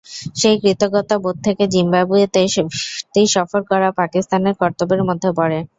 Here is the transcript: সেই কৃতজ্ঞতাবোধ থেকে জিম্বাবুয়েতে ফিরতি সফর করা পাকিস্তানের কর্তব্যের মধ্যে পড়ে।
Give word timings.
সেই 0.35 0.55
কৃতজ্ঞতাবোধ 0.61 1.35
থেকে 1.45 1.63
জিম্বাবুয়েতে 1.73 2.41
ফিরতি 2.55 3.21
সফর 3.35 3.61
করা 3.71 3.89
পাকিস্তানের 3.99 4.55
কর্তব্যের 4.61 5.01
মধ্যে 5.09 5.29
পড়ে। 5.37 5.59